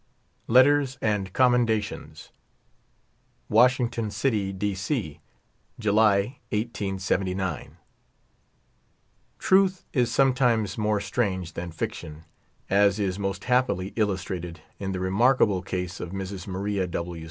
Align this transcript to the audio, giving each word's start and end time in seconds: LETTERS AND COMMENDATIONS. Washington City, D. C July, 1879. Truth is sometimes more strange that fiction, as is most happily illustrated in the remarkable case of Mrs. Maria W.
LETTERS 0.47 0.97
AND 0.99 1.31
COMMENDATIONS. 1.31 2.31
Washington 3.49 4.09
City, 4.09 4.51
D. 4.51 4.73
C 4.73 5.19
July, 5.77 6.39
1879. 6.49 7.77
Truth 9.37 9.85
is 9.93 10.11
sometimes 10.11 10.75
more 10.75 10.99
strange 11.01 11.53
that 11.53 11.75
fiction, 11.75 12.23
as 12.67 12.99
is 12.99 13.19
most 13.19 13.43
happily 13.43 13.93
illustrated 13.95 14.61
in 14.79 14.91
the 14.91 14.99
remarkable 14.99 15.61
case 15.61 15.99
of 15.99 16.09
Mrs. 16.09 16.47
Maria 16.47 16.87
W. 16.87 17.19